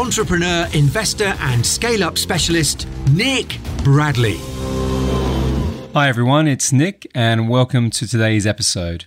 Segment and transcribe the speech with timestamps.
[0.00, 4.38] entrepreneur, investor, and scale up specialist, Nick Bradley.
[5.92, 9.04] Hi, everyone, it's Nick, and welcome to today's episode.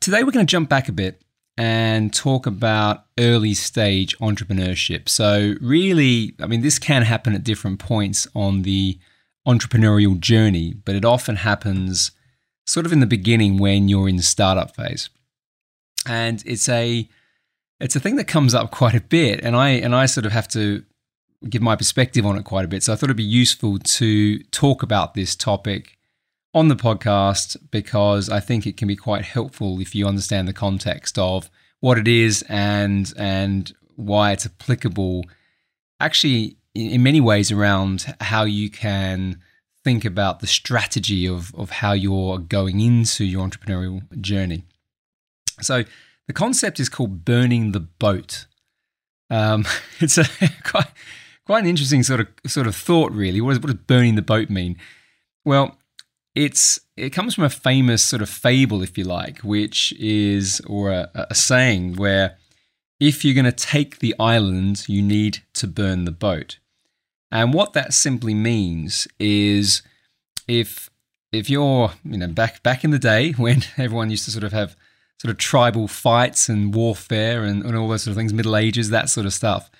[0.00, 1.20] Today, we're going to jump back a bit
[1.56, 5.08] and talk about early stage entrepreneurship.
[5.08, 8.96] So, really, I mean, this can happen at different points on the
[9.44, 12.12] entrepreneurial journey, but it often happens
[12.64, 15.10] sort of in the beginning when you're in the startup phase.
[16.06, 17.08] And it's a
[17.80, 20.32] it's a thing that comes up quite a bit, and I and I sort of
[20.32, 20.84] have to
[21.48, 22.82] give my perspective on it quite a bit.
[22.82, 25.98] So I thought it'd be useful to talk about this topic
[26.54, 30.52] on the podcast because I think it can be quite helpful if you understand the
[30.52, 35.24] context of what it is and and why it's applicable.
[36.00, 39.40] Actually, in many ways, around how you can
[39.84, 44.64] think about the strategy of of how you're going into your entrepreneurial journey.
[45.60, 45.84] So
[46.28, 48.46] the concept is called burning the boat.
[49.28, 49.64] Um,
[50.00, 50.24] it's a
[50.64, 50.86] quite
[51.44, 53.40] quite an interesting sort of sort of thought, really.
[53.40, 54.76] What, is, what does burning the boat mean?
[55.44, 55.76] Well,
[56.36, 60.92] it's it comes from a famous sort of fable, if you like, which is or
[60.92, 62.36] a, a saying where
[63.00, 66.58] if you're going to take the island, you need to burn the boat.
[67.30, 69.82] And what that simply means is
[70.46, 70.90] if
[71.32, 74.52] if you're you know back back in the day when everyone used to sort of
[74.52, 74.76] have
[75.20, 78.90] sort of tribal fights and warfare and, and all those sort of things, Middle Ages,
[78.90, 79.70] that sort of stuff.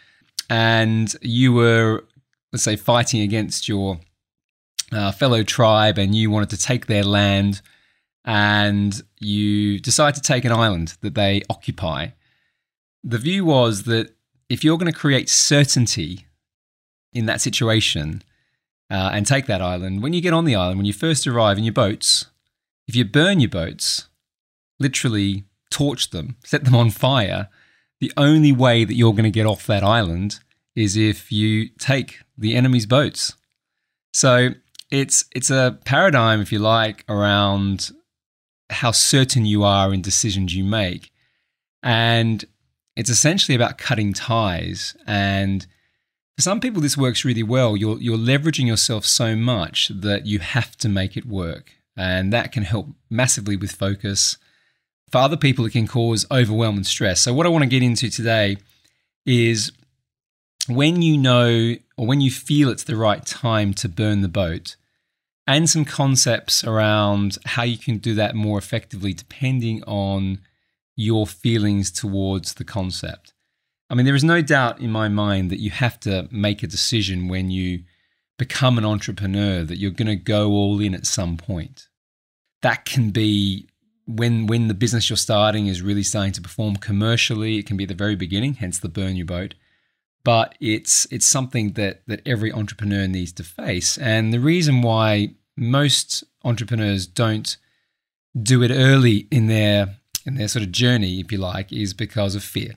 [0.51, 2.05] And you were,
[2.53, 4.01] let's say, fighting against your
[4.91, 7.61] uh, fellow tribe and you wanted to take their land
[8.25, 12.09] and you decide to take an island that they occupy.
[13.05, 14.15] The view was that
[14.49, 16.27] if you're going to create certainty
[17.13, 18.23] in that situation
[18.91, 21.59] uh, and take that island, when you get on the island, when you first arrive
[21.59, 22.27] in your boats,
[22.87, 24.09] if you burn your boats,
[24.79, 27.49] literally torch them, set them on fire,
[28.01, 30.41] the only way that you're going to get off that island
[30.75, 33.35] is if you take the enemy's boats.
[34.13, 34.51] So
[34.91, 37.91] it's it's a paradigm, if you like, around
[38.71, 41.11] how certain you are in decisions you make,
[41.83, 42.45] and
[42.97, 44.97] it's essentially about cutting ties.
[45.07, 45.67] And
[46.37, 47.77] for some people, this works really well.
[47.77, 52.53] You're you're leveraging yourself so much that you have to make it work, and that
[52.53, 54.39] can help massively with focus
[55.11, 57.21] for other people, it can cause overwhelm and stress.
[57.21, 58.57] So, what I want to get into today
[59.27, 59.73] is
[60.69, 64.77] when you know or when you feel it's the right time to burn the boat,
[65.47, 70.41] and some concepts around how you can do that more effectively depending on
[70.95, 73.33] your feelings towards the concept.
[73.89, 76.67] I mean, there is no doubt in my mind that you have to make a
[76.67, 77.85] decision when you
[78.37, 81.89] become an entrepreneur that you're going to go all in at some point.
[82.61, 83.69] That can be
[84.09, 87.85] when when the business you're starting is really starting to perform commercially, it can be
[87.85, 89.55] the very beginning, hence the burn your boat.
[90.25, 93.99] But it's it's something that that every entrepreneur needs to face.
[93.99, 97.59] And the reason why most entrepreneurs don't
[98.41, 102.35] do it early in their in their sort of journey, if you like, is because
[102.35, 102.77] of fear.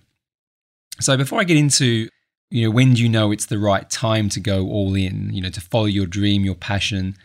[1.00, 2.10] So before I get into
[2.50, 5.42] you know when do you know it's the right time to go all in, you
[5.42, 7.16] know, to follow your dream, your passion,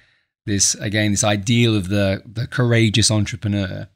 [0.45, 3.89] this again this ideal of the the courageous entrepreneur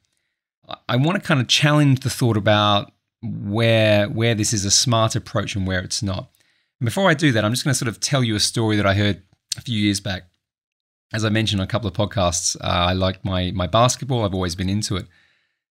[0.89, 2.93] I want to kind of challenge the thought about
[3.23, 6.31] where where this is a smart approach and where it's not.
[6.81, 8.77] And before I do that, I'm just going to sort of tell you a story
[8.77, 9.23] that I heard
[9.57, 10.25] a few years back.
[11.13, 14.25] As I mentioned on a couple of podcasts, uh, I like my my basketball.
[14.25, 15.07] I've always been into it,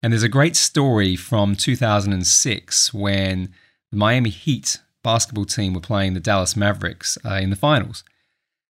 [0.03, 3.53] and there's a great story from 2006 when
[3.91, 8.05] the Miami Heat basketball team were playing the Dallas Mavericks uh, in the finals.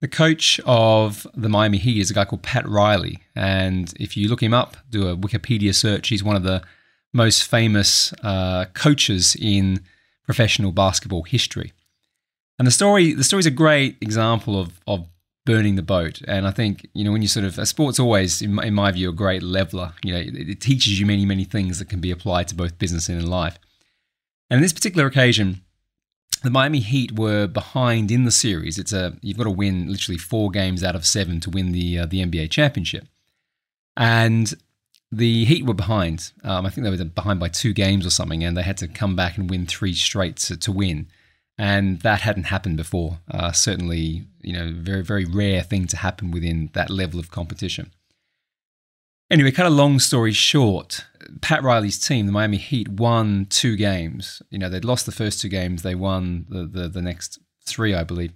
[0.06, 3.18] The coach of the Miami Heat is a guy called Pat Riley.
[3.34, 6.62] And if you look him up, do a Wikipedia search, he's one of the
[7.12, 9.80] most famous uh, coaches in
[10.24, 11.72] professional basketball history.
[12.56, 15.08] And the story, the story is a great example of, of
[15.44, 16.22] burning the boat.
[16.28, 18.92] And I think, you know, when you sort of, sport's always, in my, in my
[18.92, 19.92] view, a great leveler.
[20.04, 22.78] You know, it, it teaches you many, many things that can be applied to both
[22.78, 23.58] business and in life.
[24.50, 25.62] And in this particular occasion,
[26.46, 28.78] the Miami Heat were behind in the series.
[28.78, 31.98] It's a you've got to win literally four games out of seven to win the
[31.98, 33.06] uh, the NBA championship,
[33.96, 34.54] and
[35.10, 36.32] the Heat were behind.
[36.44, 38.88] Um, I think they were behind by two games or something, and they had to
[38.88, 41.08] come back and win three straight to, to win.
[41.58, 43.18] and that hadn't happened before.
[43.30, 47.92] Uh, certainly, you know, very very rare thing to happen within that level of competition.
[49.28, 51.04] Anyway, kind of long story short,
[51.40, 54.40] Pat Riley's team, the Miami Heat, won two games.
[54.50, 57.92] You know, they'd lost the first two games, they won the, the, the next three,
[57.92, 58.32] I believe.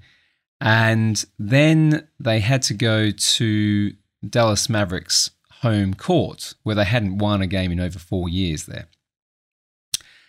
[0.60, 3.92] And then they had to go to
[4.28, 8.88] Dallas Mavericks home court, where they hadn't won a game in over four years there.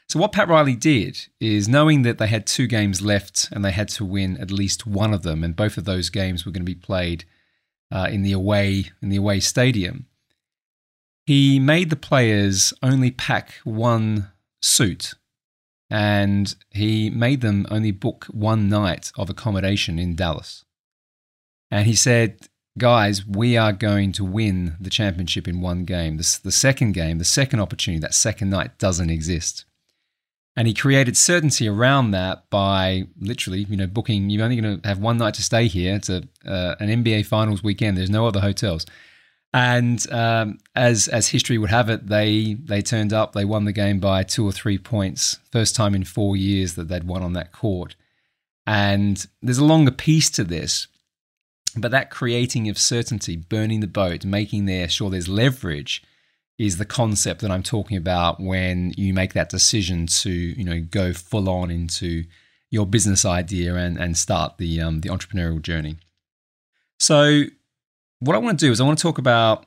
[0.07, 3.71] So, what Pat Riley did is knowing that they had two games left and they
[3.71, 6.65] had to win at least one of them, and both of those games were going
[6.65, 7.25] to be played
[7.91, 10.05] uh, in the away in the away stadium
[11.31, 14.29] he made the players only pack one
[14.61, 15.13] suit
[15.89, 20.65] and he made them only book one night of accommodation in Dallas.
[21.69, 26.17] And he said, Guys, we are going to win the championship in one game.
[26.17, 29.63] This, the second game, the second opportunity, that second night doesn't exist.
[30.57, 34.29] And he created certainty around that by literally, you know, booking.
[34.29, 35.95] You're only going to have one night to stay here.
[35.95, 37.95] It's a, uh, an NBA Finals weekend.
[37.95, 38.85] There's no other hotels.
[39.53, 43.33] And um, as as history would have it, they they turned up.
[43.33, 45.39] They won the game by two or three points.
[45.51, 47.95] First time in four years that they'd won on that court.
[48.65, 50.87] And there's a longer piece to this,
[51.75, 56.03] but that creating of certainty, burning the boat, making there sure there's leverage,
[56.57, 60.79] is the concept that I'm talking about when you make that decision to you know
[60.79, 62.23] go full on into
[62.69, 65.97] your business idea and and start the um, the entrepreneurial journey.
[66.99, 67.45] So
[68.21, 69.65] what I want to do is I want to talk about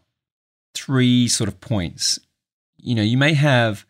[0.74, 2.18] three sort of points.
[2.78, 3.84] You know, you may have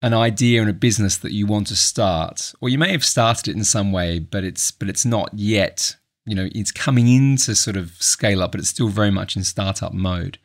[0.00, 3.48] an idea and a business that you want to start, or you may have started
[3.48, 5.96] it in some way, but it's but it's not yet.
[6.24, 9.42] You know, it's coming into sort of scale up, but it's still very much in
[9.42, 10.38] startup mode.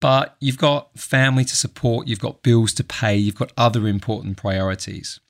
[0.00, 4.38] But you've got family to support, you've got bills to pay, you've got other important
[4.38, 5.20] priorities.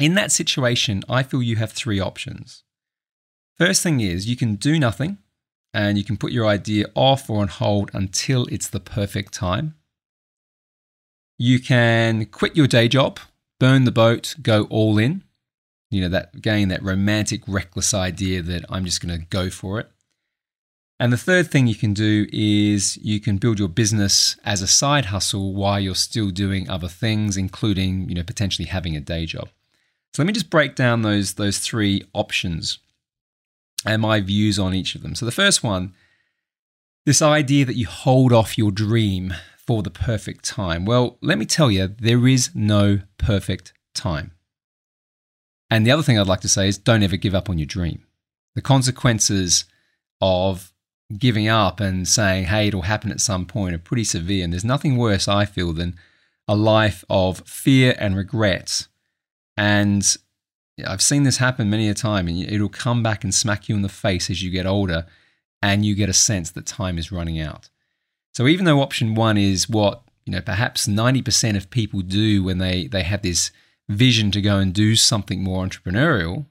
[0.00, 2.64] In that situation, I feel you have three options.
[3.56, 5.18] First thing is you can do nothing
[5.74, 9.74] and you can put your idea off or on hold until it's the perfect time.
[11.38, 13.18] You can quit your day job,
[13.58, 15.24] burn the boat, go all in.
[15.90, 19.78] You know, that again, that romantic, reckless idea that I'm just going to go for
[19.80, 19.90] it.
[21.00, 24.68] And the third thing you can do is you can build your business as a
[24.68, 29.26] side hustle while you're still doing other things, including, you know, potentially having a day
[29.26, 29.48] job.
[30.14, 32.78] So let me just break down those, those three options
[33.84, 35.14] and my views on each of them.
[35.14, 35.94] So, the first one
[37.04, 40.84] this idea that you hold off your dream for the perfect time.
[40.84, 44.32] Well, let me tell you, there is no perfect time.
[45.70, 47.66] And the other thing I'd like to say is don't ever give up on your
[47.66, 48.04] dream.
[48.54, 49.64] The consequences
[50.20, 50.72] of
[51.18, 54.44] giving up and saying, hey, it'll happen at some point are pretty severe.
[54.44, 55.96] And there's nothing worse, I feel, than
[56.46, 58.86] a life of fear and regret
[59.56, 60.16] and
[60.84, 63.82] I've seen this happen many a time, and it'll come back and smack you in
[63.82, 65.06] the face as you get older,
[65.60, 67.68] and you get a sense that time is running out.
[68.34, 72.44] So even though option one is what you know, perhaps ninety percent of people do
[72.44, 73.50] when they they have this
[73.88, 76.46] vision to go and do something more entrepreneurial,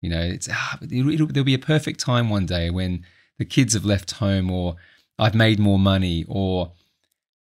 [0.00, 3.04] you know, it's ah, it'll, it'll, there'll be a perfect time one day when
[3.38, 4.76] the kids have left home, or
[5.18, 6.72] I've made more money, or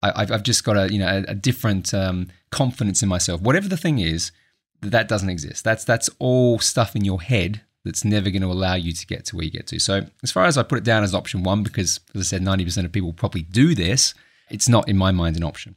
[0.02, 3.40] I, have just got a you know a, a different um, confidence in myself.
[3.40, 4.32] Whatever the thing is,
[4.82, 5.64] that doesn't exist.
[5.64, 9.24] That's that's all stuff in your head that's never going to allow you to get
[9.26, 9.78] to where you get to.
[9.78, 12.42] So as far as I put it down as option one, because as I said,
[12.42, 14.12] 90% of people probably do this,
[14.50, 15.76] it's not in my mind an option.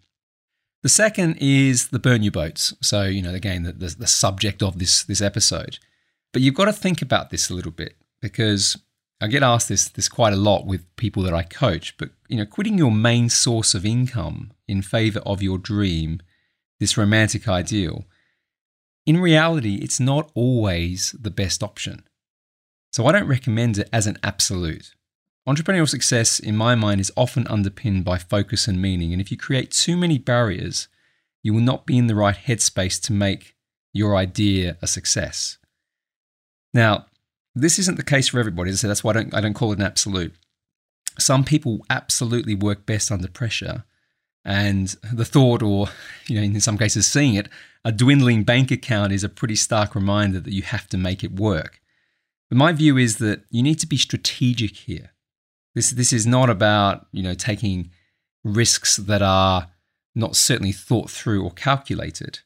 [0.82, 2.74] The second is the burn your boats.
[2.82, 5.80] So, you know, again, the, the, the subject of this this episode.
[6.34, 8.78] But you've got to think about this a little bit because
[9.22, 11.96] I get asked this this quite a lot with people that I coach.
[11.98, 16.20] But you know, quitting your main source of income in favor of your dream,
[16.82, 18.04] this romantic ideal,
[19.06, 22.04] in reality, it's not always the best option.
[22.92, 24.94] So I don't recommend it as an absolute.
[25.48, 29.12] Entrepreneurial success, in my mind, is often underpinned by focus and meaning.
[29.12, 30.88] And if you create too many barriers,
[31.42, 33.56] you will not be in the right headspace to make
[33.94, 35.58] your idea a success.
[36.74, 37.08] Now,
[37.54, 39.80] this isn't the case for everybody, so that's why I don't, I don't call it
[39.80, 40.34] an absolute.
[41.20, 43.84] Some people absolutely work best under pressure,
[44.46, 45.88] and the thought, or
[46.28, 47.50] you know, in some cases, seeing it,
[47.86, 51.34] a dwindling bank account is a pretty stark reminder that you have to make it
[51.34, 51.82] work.
[52.50, 55.12] But my view is that you need to be strategic here.
[55.76, 57.92] This, this is not about you know taking
[58.44, 59.70] risks that are
[60.16, 62.40] not certainly thought through or calculated.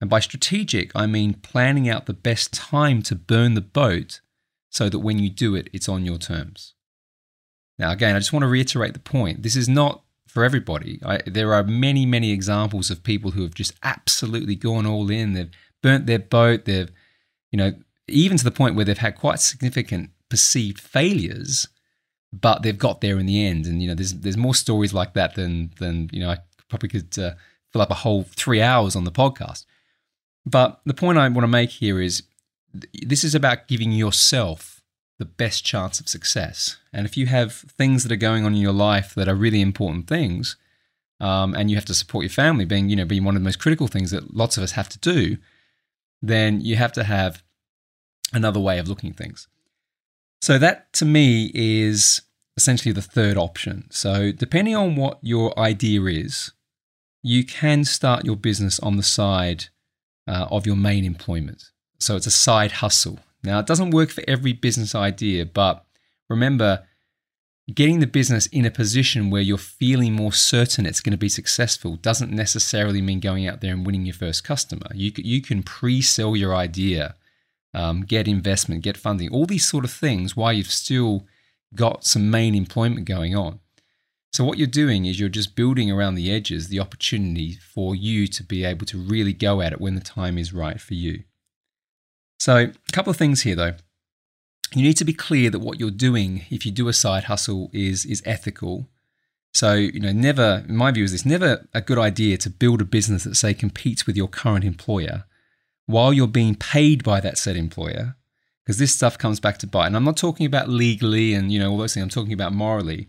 [0.00, 4.20] And by strategic, I mean planning out the best time to burn the boat
[4.70, 6.74] so that when you do it, it's on your terms.
[7.78, 9.42] Now, again, I just want to reiterate the point.
[9.42, 11.00] This is not for everybody.
[11.04, 15.34] I, there are many, many examples of people who have just absolutely gone all in.
[15.34, 15.50] They've
[15.82, 16.64] burnt their boat.
[16.64, 16.90] They've
[17.50, 17.72] you know,
[18.08, 21.68] even to the point where they've had quite significant perceived failures,
[22.32, 23.66] but they've got there in the end.
[23.66, 26.88] And you know, there's there's more stories like that than than you know I probably
[26.88, 27.32] could uh,
[27.72, 29.64] fill up a whole three hours on the podcast.
[30.46, 32.22] But the point I want to make here is
[33.02, 34.79] this is about giving yourself
[35.20, 36.78] the best chance of success.
[36.94, 39.60] And if you have things that are going on in your life that are really
[39.60, 40.56] important things,
[41.20, 43.44] um, and you have to support your family, being you know being one of the
[43.44, 45.36] most critical things that lots of us have to do,
[46.22, 47.42] then you have to have
[48.32, 49.46] another way of looking at things.
[50.40, 52.22] So that to me is
[52.56, 53.86] essentially the third option.
[53.90, 56.52] So depending on what your idea is,
[57.22, 59.66] you can start your business on the side
[60.26, 61.70] uh, of your main employment.
[61.98, 63.18] So it's a side hustle.
[63.42, 65.84] Now, it doesn't work for every business idea, but
[66.28, 66.84] remember,
[67.74, 71.28] getting the business in a position where you're feeling more certain it's going to be
[71.28, 74.88] successful doesn't necessarily mean going out there and winning your first customer.
[74.94, 77.16] You, you can pre sell your idea,
[77.72, 81.26] um, get investment, get funding, all these sort of things while you've still
[81.74, 83.60] got some main employment going on.
[84.32, 88.26] So, what you're doing is you're just building around the edges the opportunity for you
[88.28, 91.24] to be able to really go at it when the time is right for you.
[92.40, 93.74] So, a couple of things here though.
[94.74, 97.70] You need to be clear that what you're doing, if you do a side hustle,
[97.72, 98.88] is, is ethical.
[99.52, 102.80] So, you know, never, in my view, is this never a good idea to build
[102.80, 105.24] a business that, say, competes with your current employer
[105.86, 108.14] while you're being paid by that said employer,
[108.64, 109.88] because this stuff comes back to bite.
[109.88, 112.52] And I'm not talking about legally and, you know, all those things, I'm talking about
[112.52, 113.08] morally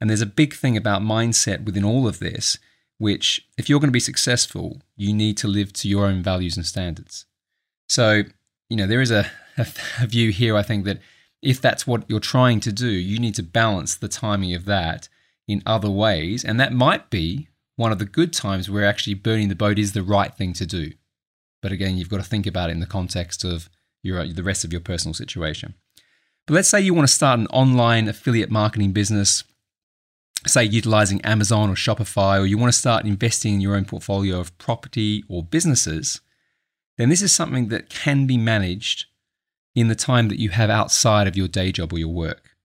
[0.00, 2.58] and there's a big thing about mindset within all of this,
[2.98, 6.56] which, if you're going to be successful, you need to live to your own values
[6.56, 7.26] and standards.
[7.88, 8.24] So,
[8.68, 9.66] you know, there is a, a,
[10.06, 11.00] view here, I think, that
[11.42, 15.08] if that's what you're trying to do, you need to balance the timing of that
[15.46, 16.44] in other ways.
[16.44, 19.92] And that might be one of the good times where actually burning the boat is
[19.92, 20.92] the right thing to do.
[21.62, 23.68] But again, you've got to think about it in the context of
[24.02, 25.74] your, the rest of your personal situation.
[26.46, 29.44] But let's say you want to start an online affiliate marketing business
[30.46, 34.38] say utilizing Amazon or Shopify, or you want to start investing in your own portfolio
[34.38, 36.20] of property or businesses,
[36.98, 39.06] then this is something that can be managed
[39.74, 42.56] in the time that you have outside of your day job or your work.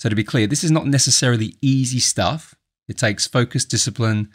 [0.00, 2.54] So, to be clear, this is not necessarily easy stuff.
[2.88, 4.30] It takes focus, discipline,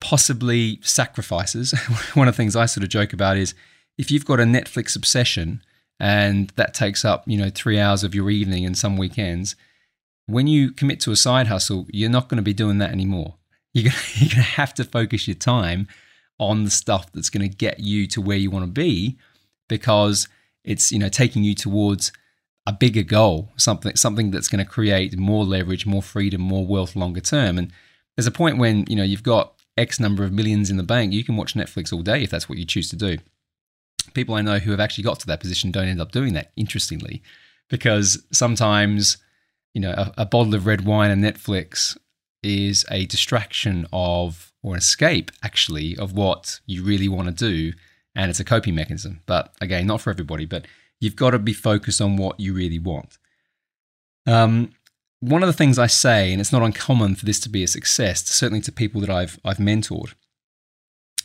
[0.00, 1.72] possibly sacrifices.
[2.14, 3.54] One of the things I sort of joke about is
[3.96, 5.62] if you've got a Netflix obsession
[5.98, 9.56] and that takes up, you know, three hours of your evening and some weekends,
[10.26, 13.36] when you commit to a side hustle, you're not going to be doing that anymore.
[13.72, 15.88] You're going, to, you're going to have to focus your time
[16.38, 19.16] on the stuff that's going to get you to where you want to be
[19.68, 20.28] because
[20.64, 22.12] it's you know taking you towards
[22.66, 26.96] a bigger goal something something that's going to create more leverage more freedom more wealth
[26.96, 27.58] longer term.
[27.58, 27.72] And
[28.16, 31.12] there's a point when you know you've got x number of millions in the bank
[31.12, 33.18] you can watch netflix all day if that's what you choose to do.
[34.12, 36.52] People i know who have actually got to that position don't end up doing that
[36.56, 37.22] interestingly
[37.68, 39.18] because sometimes
[39.74, 41.98] you know, a, a bottle of red wine and Netflix
[42.44, 47.72] is a distraction of or an escape actually of what you really want to do
[48.16, 49.20] and it's a coping mechanism.
[49.26, 50.66] But again not for everybody but
[51.00, 53.18] you've got to be focused on what you really want.
[54.26, 54.70] Um,
[55.20, 57.68] one of the things i say and it's not uncommon for this to be a
[57.68, 60.12] success certainly to people that i've i've mentored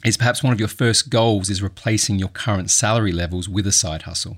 [0.05, 3.71] is perhaps one of your first goals is replacing your current salary levels with a
[3.71, 4.38] side hustle.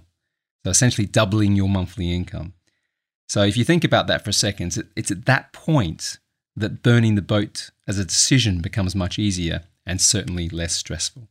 [0.63, 2.53] So essentially doubling your monthly income.
[3.27, 6.17] So if you think about that for a second, it's at that point
[6.55, 11.27] that burning the boat as a decision becomes much easier and certainly less stressful.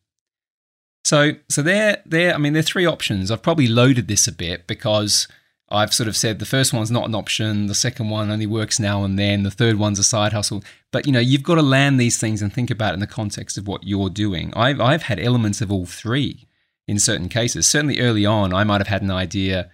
[1.04, 2.34] So, so there, there.
[2.34, 3.30] I mean, there are three options.
[3.30, 5.26] I've probably loaded this a bit because
[5.70, 8.80] I've sort of said the first one's not an option, the second one only works
[8.80, 10.64] now and then, the third one's a side hustle.
[10.90, 13.06] But you know, you've got to land these things and think about it in the
[13.06, 14.52] context of what you're doing.
[14.56, 16.48] I've I've had elements of all three
[16.88, 17.68] in certain cases.
[17.68, 19.70] Certainly early on, I might have had an idea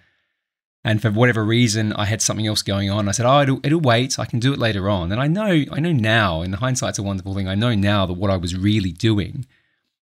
[0.87, 3.09] and for whatever reason I had something else going on.
[3.09, 4.17] I said, "Oh, it'll, it'll, wait.
[4.17, 6.41] I can do it later on." And I know, I know now.
[6.43, 7.49] In the hindsight's a wonderful thing.
[7.49, 9.45] I know now that what I was really doing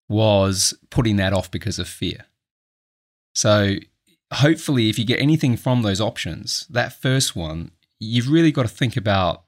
[0.09, 2.25] was putting that off because of fear.
[3.35, 3.75] So
[4.33, 7.69] hopefully, if you get anything from those options, that first one,
[7.99, 9.43] you've really got to think about: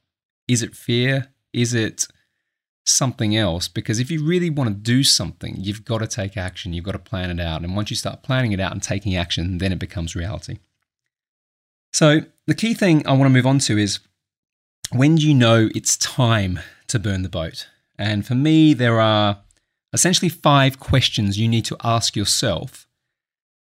[0.48, 1.30] is it fear?
[1.52, 2.06] Is it
[2.86, 3.68] something else?
[3.68, 6.74] Because if you really want to do something, you've got to take action.
[6.74, 7.64] You've got to plan it out.
[7.64, 10.60] And once you start planning it out and taking action, then it becomes reality.
[11.94, 14.00] So, the key thing I want to move on to is
[14.92, 17.68] when do you know it's time to burn the boat?
[17.98, 19.40] And for me, there are
[19.94, 22.88] essentially five questions you need to ask yourself.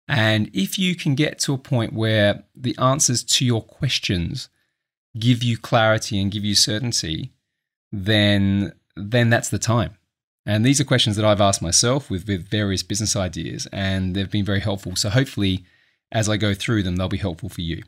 [0.08, 4.48] And if you can get to a point where the answers to your questions
[5.18, 7.32] give you clarity and give you certainty,
[7.92, 9.96] then then that's the time.
[10.46, 14.30] And these are questions that I've asked myself with, with various business ideas, and they've
[14.30, 14.96] been very helpful.
[14.96, 15.64] So hopefully,
[16.10, 17.82] as I go through them, they'll be helpful for you.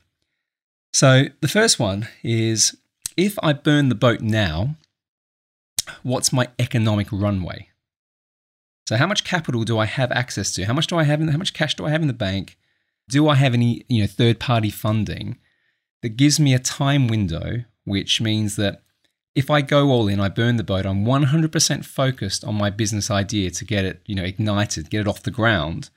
[0.93, 2.77] So the first one is
[3.17, 4.77] if I burn the boat now,
[6.03, 7.69] what's my economic runway?
[8.89, 10.65] So how much capital do I have access to?
[10.65, 12.59] How much do I have in how much cash do I have in the bank?
[13.09, 15.39] Do I have any, you know, third party funding
[16.03, 18.83] that gives me a time window which means that
[19.35, 23.11] if I go all in, I burn the boat, I'm 100% focused on my business
[23.11, 25.91] idea to get it, you know, ignited, get it off the ground.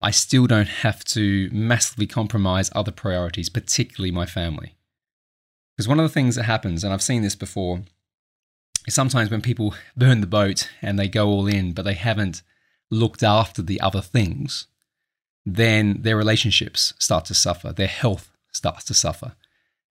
[0.00, 4.76] I still don't have to massively compromise other priorities, particularly my family.
[5.74, 7.82] Because one of the things that happens, and I've seen this before,
[8.86, 12.42] is sometimes when people burn the boat and they go all in, but they haven't
[12.90, 14.66] looked after the other things,
[15.44, 19.32] then their relationships start to suffer, their health starts to suffer.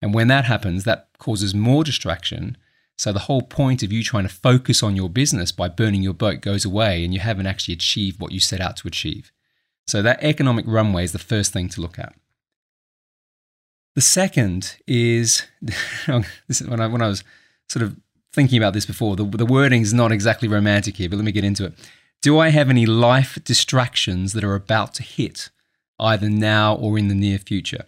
[0.01, 2.57] And when that happens, that causes more distraction
[2.97, 6.13] so the whole point of you trying to focus on your business by burning your
[6.13, 9.31] boat goes away and you haven't actually achieved what you set out to achieve.
[9.87, 12.13] So that economic runway is the first thing to look at.
[13.95, 15.43] The second is
[16.49, 17.23] is when I when I was
[17.69, 17.97] sort of
[18.33, 19.15] thinking about this before.
[19.15, 21.73] The, the wording is not exactly romantic here, but let me get into it.
[22.21, 25.49] Do I have any life distractions that are about to hit,
[25.99, 27.85] either now or in the near future?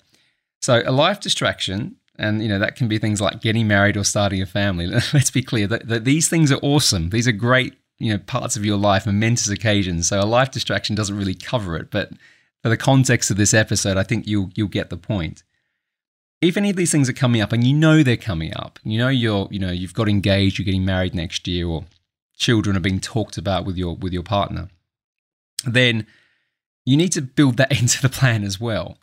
[0.62, 4.04] So a life distraction and you know that can be things like getting married or
[4.04, 4.88] starting a family.
[5.14, 7.10] Let's be clear that, that these things are awesome.
[7.10, 10.08] These are great, you know, parts of your life, momentous occasions.
[10.08, 12.12] So a life distraction doesn't really cover it, but
[12.62, 15.44] for the context of this episode, I think you'll you'll get the point.
[16.42, 18.98] If any of these things are coming up and you know they're coming up, you
[18.98, 21.86] know you're you know you've got engaged, you're getting married next year, or
[22.36, 24.70] children are being talked about with your with your partner,
[25.66, 26.06] then
[26.86, 28.98] you need to build that into the plan as well.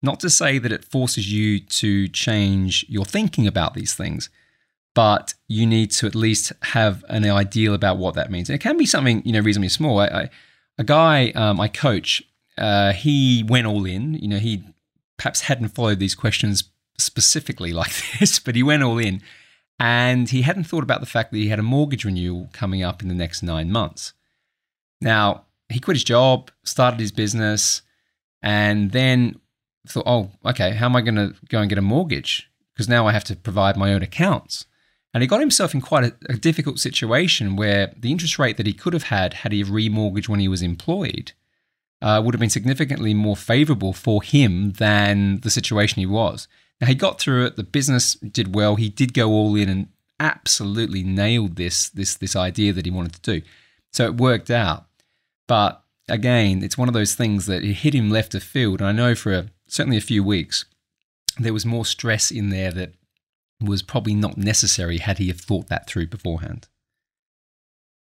[0.00, 4.30] Not to say that it forces you to change your thinking about these things,
[4.98, 8.50] but you need to at least have an ideal about what that means.
[8.50, 10.00] And it can be something you know reasonably small.
[10.00, 10.30] I, I,
[10.76, 12.20] a guy um, I coach,
[12.56, 14.14] uh, he went all in.
[14.14, 14.64] You know, he
[15.16, 16.64] perhaps hadn't followed these questions
[16.98, 19.22] specifically like this, but he went all in,
[19.78, 23.00] and he hadn't thought about the fact that he had a mortgage renewal coming up
[23.00, 24.14] in the next nine months.
[25.00, 27.82] Now he quit his job, started his business,
[28.42, 29.38] and then
[29.86, 32.50] thought, oh, okay, how am I going to go and get a mortgage?
[32.74, 34.64] Because now I have to provide my own accounts.
[35.14, 38.66] And he got himself in quite a, a, difficult situation where the interest rate that
[38.66, 41.32] he could have had had he remortgaged when he was employed
[42.02, 46.46] uh, would have been significantly more favorable for him than the situation he was.
[46.80, 47.56] Now, he got through it.
[47.56, 48.76] The business did well.
[48.76, 49.88] He did go all in and
[50.20, 53.46] absolutely nailed this, this, this idea that he wanted to do.
[53.92, 54.86] So it worked out.
[55.46, 58.80] But again, it's one of those things that it hit him left of field.
[58.80, 60.66] And I know for a, certainly a few weeks,
[61.38, 62.92] there was more stress in there that
[63.60, 66.68] was probably not necessary had he have thought that through beforehand.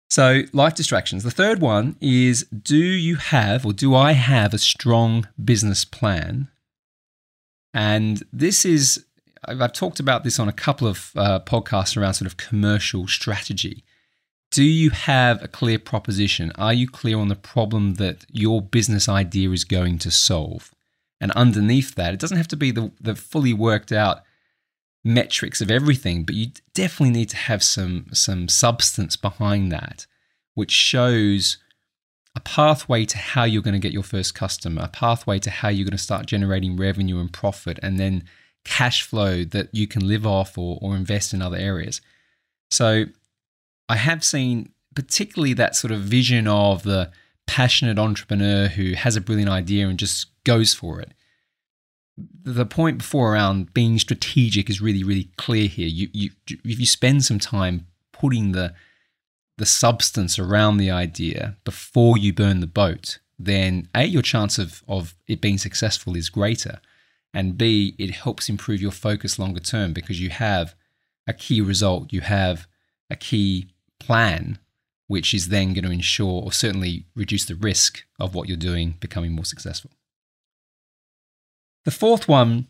[0.10, 1.24] So, life distractions.
[1.24, 6.50] The third one is do you have or do I have a strong business plan?
[7.74, 9.06] And this is,
[9.46, 13.86] I've talked about this on a couple of uh, podcasts around sort of commercial strategy.
[14.52, 16.52] Do you have a clear proposition?
[16.56, 20.76] Are you clear on the problem that your business idea is going to solve?
[21.22, 24.24] And underneath that, it doesn't have to be the, the fully worked out
[25.04, 30.06] metrics of everything, but you definitely need to have some, some substance behind that,
[30.54, 31.58] which shows
[32.36, 35.70] a pathway to how you're going to get your first customer, a pathway to how
[35.70, 38.24] you're going to start generating revenue and profit, and then
[38.64, 42.00] cash flow that you can live off or, or invest in other areas.
[42.70, 43.06] So
[43.90, 47.12] I have seen particularly that sort of vision of the
[47.48, 51.14] passionate entrepreneur who has a brilliant idea and just goes for it.
[52.44, 55.88] The point before around being strategic is really, really clear here.
[55.88, 58.74] You, you, if you spend some time putting the
[59.58, 64.84] the substance around the idea before you burn the boat, then a your chance of
[64.88, 66.80] of it being successful is greater,
[67.34, 70.76] and b it helps improve your focus longer term because you have
[71.28, 72.68] a key result, you have
[73.10, 73.68] a key
[74.00, 74.58] plan
[75.08, 78.96] which is then going to ensure or certainly reduce the risk of what you're doing
[79.02, 79.92] becoming more successful.
[81.86, 82.68] The fourth one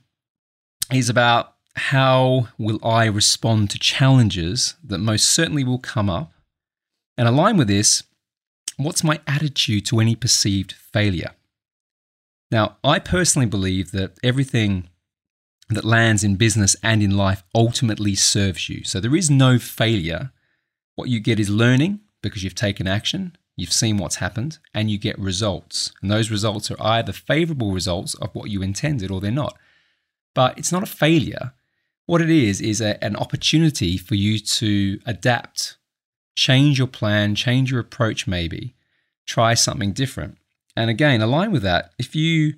[0.91, 6.32] is about how will I respond to challenges that most certainly will come up.
[7.17, 8.04] And align with this,
[8.78, 11.32] what's my attitude to any perceived failure?
[12.52, 14.89] Now, I personally believe that everything
[15.69, 18.84] that lands in business and in life ultimately serves you.
[18.84, 20.32] So there is no failure.
[20.95, 24.98] What you get is learning because you've taken action, you've seen what's happened, and you
[24.98, 25.92] get results.
[26.02, 29.58] And those results are either favorable results of what you intended or they're not.
[30.34, 31.54] But it's not a failure.
[32.06, 35.78] What it is, is a, an opportunity for you to adapt
[36.36, 38.76] change your plan, change your approach, maybe
[39.28, 40.38] try something different.
[40.76, 41.94] And again, align with that.
[41.98, 42.54] If you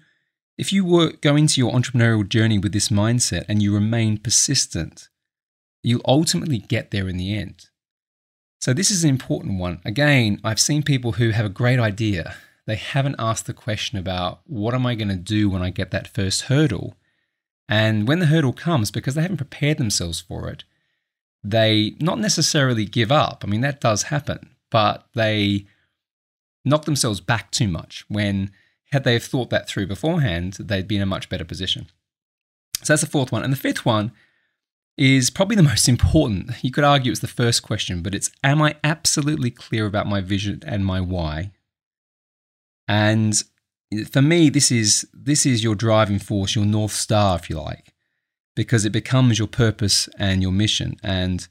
[0.58, 5.10] if you work go into your entrepreneurial journey with this mindset and you remain persistent,
[5.82, 7.69] you'll ultimately get there in the end.
[8.63, 9.82] So this is an important one.
[9.84, 12.38] Again, I've seen people who have a great idea.
[12.65, 15.91] They haven't asked the question about what am I going to do when I get
[15.91, 16.95] that first hurdle?
[17.67, 20.63] And when the hurdle comes, because they haven't prepared themselves for it,
[21.43, 23.43] they not necessarily give up.
[23.43, 25.65] I mean, that does happen, but they
[26.63, 28.49] knock themselves back too much when,
[28.93, 31.88] had they have thought that through beforehand, they'd be in a much better position.
[32.76, 33.43] So that's the fourth one.
[33.43, 34.13] And the fifth one
[34.97, 36.51] is probably the most important.
[36.62, 40.21] You could argue it's the first question, but it's Am I absolutely clear about my
[40.21, 41.51] vision and my why?
[42.88, 43.41] And
[44.12, 47.93] for me, this is this is your driving force, your north star, if you like,
[48.56, 50.97] because it becomes your purpose and your mission.
[51.03, 51.47] And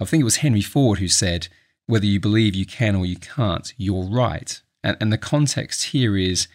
[0.00, 1.48] I think it was Henry Ford who said,
[1.86, 4.60] whether you believe you can or you can't, you're right.
[4.82, 6.48] And, and the context here is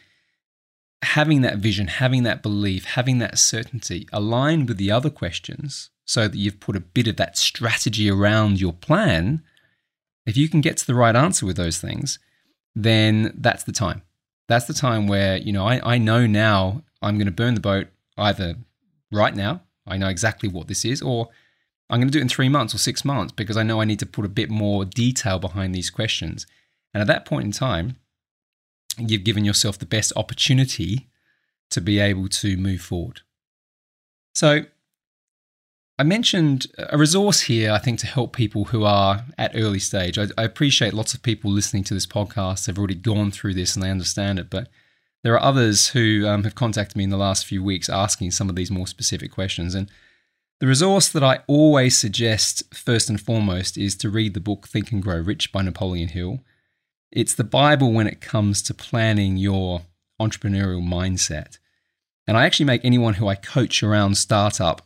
[1.04, 6.28] having that vision, having that belief, having that certainty aligned with the other questions so
[6.28, 9.44] that you've put a bit of that strategy around your plan.
[10.26, 12.20] If you can get to the right answer with those things,
[12.76, 14.02] then that's the time.
[14.48, 17.62] That's the time where, you know, I, I know now I'm going to burn the
[17.62, 17.88] boat
[18.18, 18.56] either
[19.12, 21.30] right now, I know exactly what this is, or
[21.90, 23.86] I'm going to do it in three months or six months because I know I
[23.86, 26.48] need to put a bit more detail behind these questions.
[26.94, 27.98] And at that point in time,
[28.98, 31.10] you've given yourself the best opportunity
[31.70, 33.22] to be able to move forward.
[34.34, 34.66] So,
[36.02, 40.18] I mentioned a resource here, I think, to help people who are at early stage.
[40.18, 43.76] I, I, appreciate lots of people listening to this podcast have already gone through this
[43.76, 44.68] and they understand it, but
[45.24, 48.50] there are others who um, have contacted me in the last few weeks asking some
[48.50, 49.76] of these more specific questions.
[49.76, 49.92] And
[50.60, 54.92] the resource that I always suggest, first and foremost, is to read the book Think
[54.92, 56.40] and Grow Rich by Napoleon Hill.
[57.12, 59.84] It's the Bible when it comes to planning your
[60.20, 61.60] entrepreneurial mindset.
[62.26, 64.82] And I actually make anyone who I coach around startup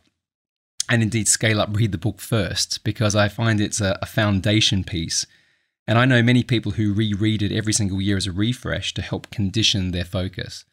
[0.88, 4.84] and indeed scale up read the book first because I find it's a, a foundation
[4.84, 5.26] piece.
[5.88, 9.02] And I know many people who reread it every single year as a refresh to
[9.02, 10.64] help condition their focus.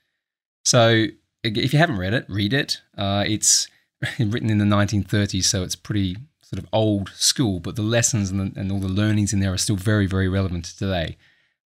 [0.65, 1.05] So
[1.43, 2.81] if you haven't read it, read it.
[2.97, 3.67] Uh, it's
[4.19, 8.39] written in the 1930s, so it's pretty sort of old school, but the lessons and,
[8.39, 11.17] the, and all the learnings in there are still very, very relevant to today.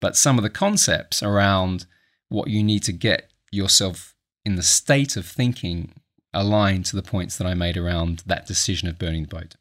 [0.01, 1.87] But some of the concepts around
[2.29, 5.95] what you need to get yourself in the state of thinking
[6.35, 9.57] align to the points that I made around that decision of burning the boat.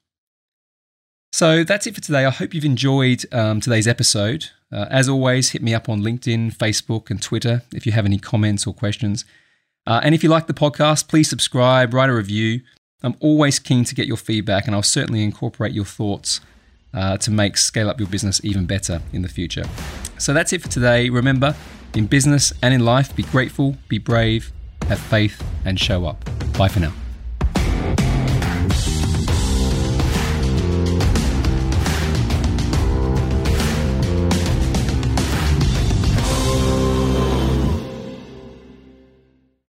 [1.34, 2.26] So that's it for today.
[2.26, 4.50] I hope you've enjoyed um, today's episode.
[4.72, 8.18] Uh, as always, hit me up on LinkedIn, Facebook, and Twitter if you have any
[8.18, 9.26] comments or questions.
[9.88, 12.62] Uh, and if you like the podcast, please subscribe, write a review.
[13.02, 16.40] I'm always keen to get your feedback, and I'll certainly incorporate your thoughts
[16.94, 19.64] uh, to make Scale Up Your Business even better in the future.
[20.18, 21.10] So that's it for today.
[21.10, 21.56] Remember,
[21.96, 24.52] in business and in life, be grateful, be brave,
[24.88, 26.24] have faith, and show up.
[26.62, 27.11] Bye for now.